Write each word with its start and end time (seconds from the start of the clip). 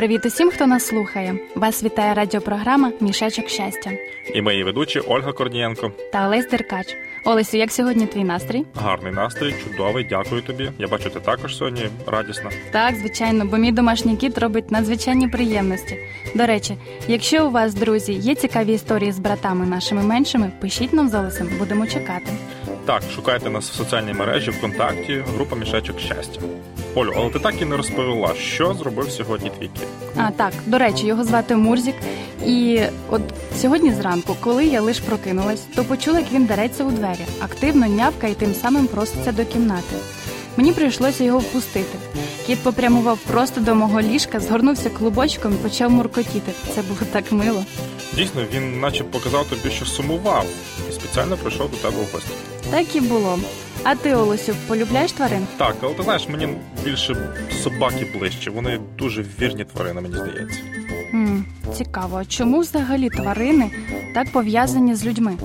Привіт 0.00 0.26
усім, 0.26 0.50
хто 0.50 0.66
нас 0.66 0.86
слухає. 0.86 1.34
Вас 1.54 1.84
вітає 1.84 2.14
радіопрограма 2.14 2.92
Мішечок 3.00 3.48
щастя. 3.48 3.90
І 4.34 4.42
мої 4.42 4.64
ведучі 4.64 5.00
Ольга 5.00 5.32
Корнієнко. 5.32 5.92
Та 6.12 6.26
Олесь 6.26 6.48
Деркач. 6.48 6.96
Олесю, 7.24 7.56
як 7.56 7.72
сьогодні 7.72 8.06
твій 8.06 8.24
настрій? 8.24 8.64
Гарний 8.74 9.12
настрій, 9.12 9.54
чудовий, 9.64 10.06
дякую 10.10 10.42
тобі. 10.42 10.70
Я 10.78 10.88
бачу, 10.88 11.10
ти 11.10 11.20
також 11.20 11.56
сьогодні 11.56 11.88
радісна. 12.06 12.50
Так, 12.70 12.94
звичайно, 12.94 13.44
бо 13.44 13.56
мій 13.56 13.72
домашній 13.72 14.16
кіт 14.16 14.38
робить 14.38 14.70
надзвичайні 14.70 15.28
приємності. 15.28 15.98
До 16.34 16.46
речі, 16.46 16.76
якщо 17.08 17.46
у 17.46 17.50
вас, 17.50 17.74
друзі, 17.74 18.12
є 18.12 18.34
цікаві 18.34 18.72
історії 18.72 19.12
з 19.12 19.18
братами 19.18 19.66
нашими 19.66 20.02
меншими, 20.02 20.52
пишіть 20.60 20.92
нам 20.92 21.08
з 21.08 21.14
Олесем, 21.14 21.48
будемо 21.58 21.86
чекати. 21.86 22.32
Так, 22.86 23.02
шукайте 23.14 23.50
нас 23.50 23.70
в 23.70 23.74
соціальній 23.74 24.12
мережі 24.12 24.50
ВКонтакті, 24.50 25.24
група 25.36 25.56
мішечок 25.56 26.00
щастя. 26.00 26.40
Олю, 26.94 27.12
але 27.16 27.30
ти 27.30 27.38
так 27.38 27.62
і 27.62 27.64
не 27.64 27.76
розповіла, 27.76 28.34
що 28.34 28.74
зробив 28.74 29.10
сьогодні 29.10 29.50
твій 29.58 29.66
кіт. 29.68 29.88
А 30.16 30.30
так, 30.30 30.52
до 30.66 30.78
речі, 30.78 31.06
його 31.06 31.24
звати 31.24 31.56
Мурзік. 31.56 31.94
І 32.46 32.80
от 33.10 33.22
сьогодні 33.60 33.92
зранку, 33.92 34.36
коли 34.40 34.66
я 34.66 34.80
лиш 34.80 35.00
прокинулась, 35.00 35.60
то 35.76 35.84
почула, 35.84 36.18
як 36.18 36.32
він 36.32 36.44
дереться 36.44 36.84
у 36.84 36.90
двері, 36.90 37.24
активно 37.40 37.86
нявка 37.86 38.26
і 38.26 38.34
тим 38.34 38.54
самим 38.54 38.86
проситься 38.86 39.32
до 39.32 39.44
кімнати. 39.44 39.96
Мені 40.56 40.72
прийшлося 40.72 41.24
його 41.24 41.38
впустити. 41.38 41.98
Кіт 42.46 42.58
попрямував 42.58 43.18
просто 43.18 43.60
до 43.60 43.74
мого 43.74 44.00
ліжка, 44.00 44.40
згорнувся 44.40 44.90
клубочком 44.90 45.52
і 45.52 45.56
почав 45.56 45.90
муркотіти. 45.90 46.52
Це 46.74 46.82
було 46.82 47.00
так 47.12 47.32
мило. 47.32 47.64
Дійсно, 48.16 48.42
він 48.54 48.80
наче 48.80 49.04
показав 49.04 49.46
тобі, 49.46 49.74
що 49.74 49.84
сумував, 49.86 50.46
і 50.90 50.92
спеціально 50.92 51.36
прийшов 51.36 51.70
до 51.70 51.76
тебе 51.76 51.96
у 51.96 52.12
гості. 52.14 52.30
Так 52.70 52.96
і 52.96 53.00
було. 53.00 53.38
А 53.84 53.94
ти, 53.94 54.14
Олесю, 54.14 54.54
полюбляєш 54.68 55.12
тварин? 55.12 55.46
Так, 55.56 55.76
але 55.82 55.94
ти 55.94 56.02
знаєш, 56.02 56.28
мені 56.28 56.48
більше 56.84 57.16
собаки 57.62 58.06
ближче. 58.18 58.50
Вони 58.50 58.80
дуже 58.98 59.24
вірні 59.40 59.64
тварини, 59.64 60.00
мені 60.00 60.14
здається. 60.14 60.58
М, 61.14 61.44
цікаво, 61.74 62.22
чому 62.28 62.60
взагалі 62.60 63.08
тварини 63.10 63.70
так 64.14 64.32
пов'язані 64.32 64.94
з 64.94 65.06
людьми? 65.06 65.36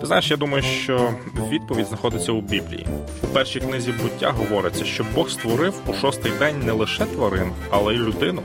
Ти 0.00 0.06
знаєш, 0.06 0.30
я 0.30 0.36
думаю, 0.36 0.62
що 0.62 1.14
відповідь 1.50 1.86
знаходиться 1.86 2.32
у 2.32 2.40
Біблії. 2.40 2.86
У 3.22 3.26
першій 3.26 3.60
книзі 3.60 3.92
буття 4.02 4.30
говориться, 4.30 4.84
що 4.84 5.04
Бог 5.14 5.30
створив 5.30 5.74
у 5.86 5.92
шостий 5.94 6.32
день 6.38 6.62
не 6.66 6.72
лише 6.72 7.04
тварин, 7.04 7.50
але 7.70 7.94
й 7.94 7.98
людину. 7.98 8.42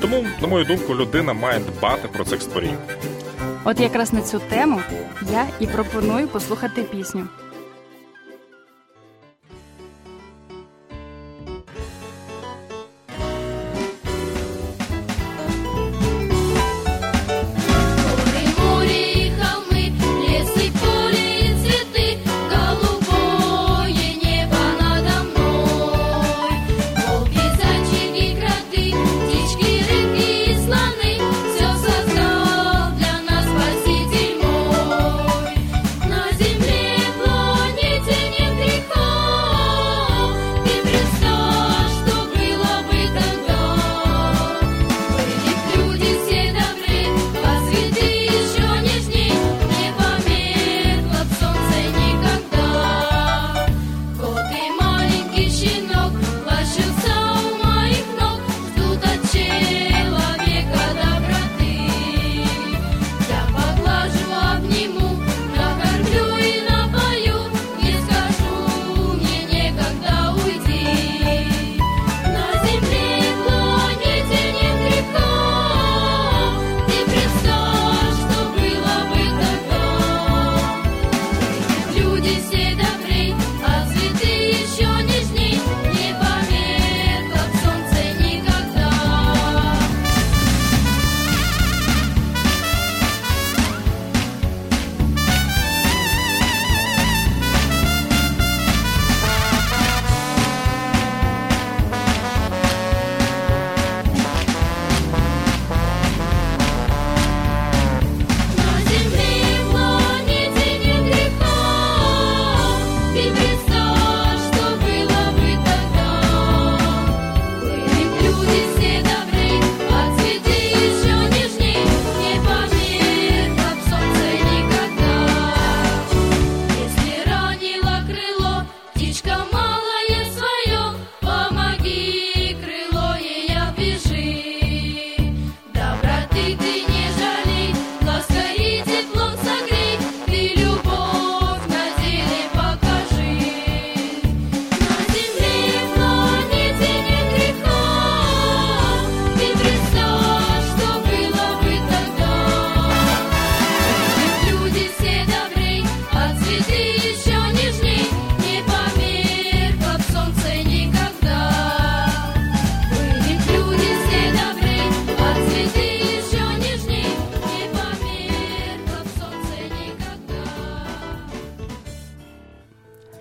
Тому, 0.00 0.24
на 0.42 0.48
мою 0.48 0.64
думку, 0.64 0.94
людина 0.94 1.32
має 1.32 1.60
дбати 1.60 2.08
про 2.12 2.24
цих 2.24 2.42
створінь. 2.42 2.76
От 3.64 3.80
якраз 3.80 4.12
на 4.12 4.22
цю 4.22 4.38
тему 4.38 4.80
я 5.32 5.46
і 5.60 5.66
пропоную 5.66 6.28
послухати 6.28 6.82
пісню. 6.82 7.26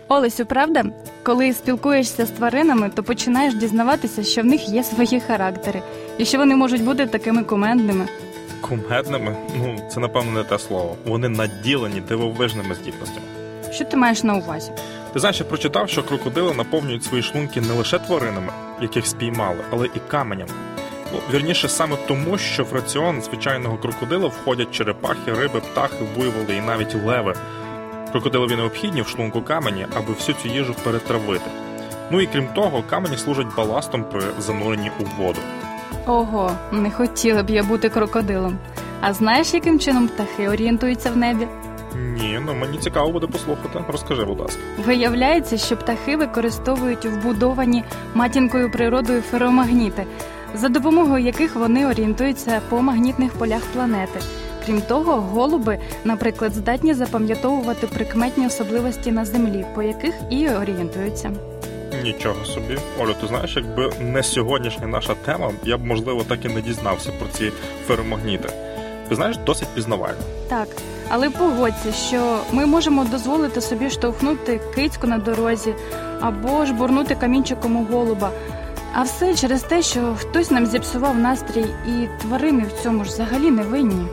Олесю, 0.09 0.45
правда, 0.45 0.83
коли 1.23 1.53
спілкуєшся 1.53 2.25
з 2.25 2.29
тваринами, 2.29 2.89
то 2.95 3.03
починаєш 3.03 3.55
дізнаватися, 3.55 4.23
що 4.23 4.41
в 4.41 4.45
них 4.45 4.69
є 4.69 4.83
свої 4.83 5.19
характери, 5.19 5.81
і 6.17 6.25
що 6.25 6.37
вони 6.37 6.55
можуть 6.55 6.83
бути 6.83 7.05
такими 7.05 7.43
кумедними. 7.43 8.07
Кумедними? 8.61 9.35
Ну, 9.57 9.89
це 9.93 9.99
напевно 9.99 10.31
не 10.31 10.43
те 10.43 10.59
слово. 10.59 10.95
Вони 11.05 11.29
наділені 11.29 12.01
дивовижними 12.01 12.75
здібностями. 12.75 13.25
Що 13.71 13.85
ти 13.85 13.97
маєш 13.97 14.23
на 14.23 14.35
увазі? 14.35 14.71
Ти 15.13 15.19
знаєш, 15.19 15.39
я 15.39 15.45
прочитав, 15.45 15.89
що 15.89 16.03
крокодили 16.03 16.53
наповнюють 16.53 17.03
свої 17.03 17.23
шлунки 17.23 17.61
не 17.61 17.73
лише 17.73 17.99
тваринами, 17.99 18.51
яких 18.81 19.07
спіймали, 19.07 19.59
але 19.71 19.85
і 19.85 19.99
каменями. 20.07 20.51
Ну, 21.13 21.19
вірніше, 21.33 21.69
саме 21.69 21.95
тому, 22.07 22.37
що 22.37 22.63
в 22.63 22.73
раціон 22.73 23.21
звичайного 23.21 23.77
крокодила 23.77 24.27
входять 24.27 24.71
черепахи, 24.71 25.33
риби, 25.33 25.59
птахи, 25.59 26.05
буйволи 26.17 26.55
і 26.57 26.61
навіть 26.61 26.95
леви. 27.05 27.33
Крокодилові 28.11 28.55
необхідні 28.55 29.01
в 29.01 29.07
шлунку 29.07 29.41
камені, 29.41 29.87
аби 29.97 30.13
всю 30.13 30.35
цю 30.43 30.47
їжу 30.47 30.75
перетравити. 30.83 31.49
Ну 32.11 32.21
і 32.21 32.27
крім 32.27 32.47
того, 32.47 32.83
камені 32.89 33.17
служать 33.17 33.55
баластом 33.57 34.03
при 34.03 34.21
зануренні 34.39 34.91
у 34.99 35.21
воду. 35.21 35.39
Ого, 36.07 36.51
не 36.71 36.91
хотіла 36.91 37.43
б 37.43 37.49
я 37.49 37.63
бути 37.63 37.89
крокодилом. 37.89 38.57
А 39.01 39.13
знаєш, 39.13 39.53
яким 39.53 39.79
чином 39.79 40.07
птахи 40.07 40.49
орієнтуються 40.49 41.11
в 41.11 41.17
небі? 41.17 41.47
Ні, 41.95 42.39
ну 42.45 42.55
мені 42.55 42.77
цікаво 42.77 43.11
буде 43.11 43.27
послухати. 43.27 43.79
Розкажи, 43.87 44.25
будь 44.25 44.39
ласка. 44.39 44.59
Виявляється, 44.85 45.57
що 45.57 45.77
птахи 45.77 46.17
використовують 46.17 47.05
вбудовані 47.05 47.83
матінкою 48.13 48.71
природою 48.71 49.21
феромагніти. 49.21 50.05
за 50.53 50.69
допомогою 50.69 51.23
яких 51.25 51.55
вони 51.55 51.87
орієнтуються 51.87 52.61
по 52.69 52.81
магнітних 52.81 53.31
полях 53.31 53.61
планети. 53.73 54.19
Крім 54.65 54.81
того, 54.81 55.13
голуби, 55.21 55.79
наприклад, 56.03 56.53
здатні 56.53 56.93
запам'ятовувати 56.93 57.87
прикметні 57.87 58.47
особливості 58.47 59.11
на 59.11 59.25
землі, 59.25 59.65
по 59.75 59.83
яких 59.83 60.13
і 60.29 60.49
орієнтуються. 60.49 61.31
Нічого 62.03 62.45
собі. 62.45 62.77
Олю, 62.99 63.13
ти 63.21 63.27
знаєш, 63.27 63.55
якби 63.55 63.91
не 64.01 64.23
сьогоднішня 64.23 64.87
наша 64.87 65.15
тема, 65.25 65.51
я 65.63 65.77
б 65.77 65.85
можливо 65.85 66.23
так 66.23 66.45
і 66.45 66.47
не 66.47 66.61
дізнався 66.61 67.11
про 67.19 67.27
ці 67.27 67.51
феромагніти. 67.87 68.49
Ти 69.09 69.15
знаєш, 69.15 69.37
досить 69.45 69.67
пізнавально. 69.75 70.17
Так, 70.49 70.67
але 71.09 71.29
погодься, 71.29 71.91
що 71.91 72.39
ми 72.51 72.65
можемо 72.65 73.03
дозволити 73.05 73.61
собі 73.61 73.89
штовхнути 73.89 74.61
кицьку 74.75 75.07
на 75.07 75.17
дорозі 75.17 75.73
або 76.21 76.65
ж 76.65 76.73
бурнути 76.73 77.15
камінчиком 77.15 77.75
у 77.77 77.85
голуба. 77.85 78.31
А 78.93 79.01
все 79.03 79.35
через 79.35 79.61
те, 79.61 79.81
що 79.81 80.15
хтось 80.19 80.51
нам 80.51 80.65
зіпсував 80.65 81.17
настрій, 81.19 81.65
і 81.87 82.07
тварини 82.21 82.63
в 82.63 82.83
цьому 82.83 83.03
ж 83.05 83.09
взагалі 83.11 83.51
не 83.51 83.63
винні. 83.63 84.05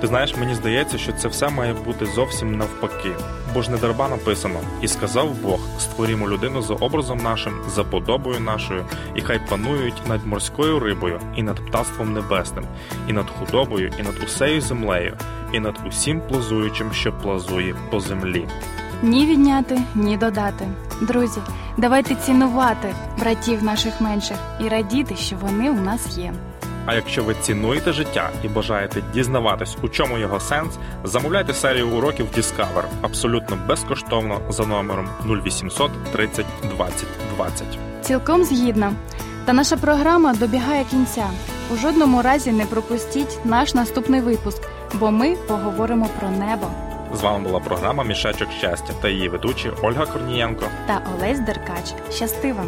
Ти 0.00 0.06
знаєш, 0.06 0.36
мені 0.36 0.54
здається, 0.54 0.98
що 0.98 1.12
це 1.12 1.28
все 1.28 1.48
має 1.48 1.74
бути 1.74 2.06
зовсім 2.06 2.58
навпаки. 2.58 3.10
Бо 3.54 3.62
ж 3.62 3.70
не 3.70 3.76
дарма 3.76 4.08
написано: 4.08 4.60
і 4.82 4.88
сказав 4.88 5.34
Бог: 5.42 5.60
створімо 5.78 6.28
людину 6.28 6.62
за 6.62 6.74
образом 6.74 7.18
нашим, 7.18 7.52
за 7.68 7.84
подобою 7.84 8.40
нашою, 8.40 8.84
і 9.14 9.20
хай 9.20 9.40
панують 9.48 10.02
над 10.08 10.26
морською 10.26 10.80
рибою, 10.80 11.20
і 11.36 11.42
над 11.42 11.66
птаством 11.66 12.12
небесним, 12.12 12.64
і 13.08 13.12
над 13.12 13.26
худобою, 13.30 13.92
і 14.00 14.02
над 14.02 14.14
усею 14.24 14.60
землею, 14.60 15.16
і 15.52 15.60
над 15.60 15.74
усім 15.88 16.20
плазуючим, 16.20 16.92
що 16.92 17.12
плазує 17.12 17.74
по 17.90 18.00
землі. 18.00 18.48
Ні 19.02 19.26
відняти, 19.26 19.82
ні 19.94 20.16
додати. 20.16 20.68
Друзі, 21.00 21.40
давайте 21.76 22.14
цінувати 22.14 22.94
братів 23.18 23.62
наших 23.62 24.00
менших 24.00 24.36
і 24.60 24.68
радіти, 24.68 25.16
що 25.16 25.36
вони 25.36 25.70
у 25.70 25.80
нас 25.80 26.18
є. 26.18 26.32
А 26.86 26.94
якщо 26.94 27.24
ви 27.24 27.34
цінуєте 27.34 27.92
життя 27.92 28.30
і 28.44 28.48
бажаєте 28.48 29.02
дізнаватись, 29.14 29.76
у 29.82 29.88
чому 29.88 30.18
його 30.18 30.40
сенс, 30.40 30.74
замовляйте 31.04 31.54
серію 31.54 31.88
уроків 31.88 32.26
Discover 32.36 32.84
абсолютно 33.02 33.58
безкоштовно 33.68 34.40
за 34.48 34.66
номером 34.66 35.08
0800 35.26 35.90
30 36.12 36.46
20 36.76 37.06
20. 37.36 37.62
Цілком 38.02 38.44
згідна. 38.44 38.92
Та 39.44 39.52
наша 39.52 39.76
програма 39.76 40.34
добігає 40.34 40.84
кінця. 40.84 41.26
У 41.74 41.76
жодному 41.76 42.22
разі 42.22 42.52
не 42.52 42.64
пропустіть 42.66 43.38
наш 43.44 43.74
наступний 43.74 44.20
випуск, 44.20 44.62
бо 44.94 45.10
ми 45.10 45.36
поговоримо 45.48 46.08
про 46.20 46.28
небо. 46.30 46.66
З 47.14 47.20
вами 47.22 47.44
була 47.44 47.60
програма 47.60 48.04
Мішечок 48.04 48.48
щастя 48.58 48.92
та 49.02 49.08
її 49.08 49.28
ведучі 49.28 49.70
Ольга 49.82 50.06
Корнієнко. 50.06 50.64
Та 50.86 51.02
Олесь 51.16 51.40
Деркач. 51.40 51.94
Щасти 52.12 52.52
вам! 52.52 52.66